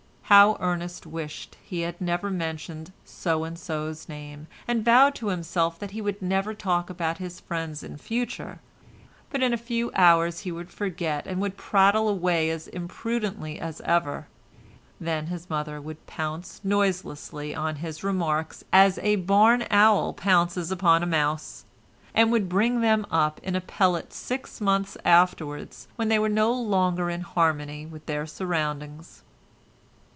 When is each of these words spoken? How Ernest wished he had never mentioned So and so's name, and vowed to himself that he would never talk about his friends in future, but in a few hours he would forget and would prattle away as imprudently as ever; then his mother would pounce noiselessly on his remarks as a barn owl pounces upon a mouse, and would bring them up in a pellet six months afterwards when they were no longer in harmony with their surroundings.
How 0.31 0.55
Ernest 0.61 1.05
wished 1.05 1.57
he 1.61 1.81
had 1.81 1.99
never 1.99 2.29
mentioned 2.31 2.93
So 3.03 3.43
and 3.43 3.59
so's 3.59 4.07
name, 4.07 4.47
and 4.65 4.85
vowed 4.85 5.13
to 5.15 5.27
himself 5.27 5.77
that 5.79 5.91
he 5.91 5.99
would 6.01 6.21
never 6.21 6.53
talk 6.53 6.89
about 6.89 7.17
his 7.17 7.41
friends 7.41 7.83
in 7.83 7.97
future, 7.97 8.61
but 9.29 9.43
in 9.43 9.51
a 9.51 9.57
few 9.57 9.91
hours 9.93 10.39
he 10.39 10.51
would 10.53 10.71
forget 10.71 11.27
and 11.27 11.41
would 11.41 11.57
prattle 11.57 12.07
away 12.07 12.49
as 12.49 12.69
imprudently 12.69 13.59
as 13.59 13.81
ever; 13.81 14.27
then 15.01 15.27
his 15.27 15.49
mother 15.49 15.81
would 15.81 16.07
pounce 16.07 16.61
noiselessly 16.63 17.53
on 17.53 17.75
his 17.83 18.01
remarks 18.01 18.63
as 18.71 18.99
a 18.99 19.17
barn 19.17 19.65
owl 19.69 20.13
pounces 20.13 20.71
upon 20.71 21.03
a 21.03 21.05
mouse, 21.05 21.65
and 22.13 22.31
would 22.31 22.47
bring 22.47 22.79
them 22.79 23.05
up 23.11 23.41
in 23.43 23.53
a 23.53 23.59
pellet 23.59 24.13
six 24.13 24.61
months 24.61 24.95
afterwards 25.03 25.89
when 25.97 26.07
they 26.07 26.17
were 26.17 26.29
no 26.29 26.53
longer 26.53 27.09
in 27.09 27.19
harmony 27.19 27.85
with 27.85 28.05
their 28.05 28.25
surroundings. 28.25 29.23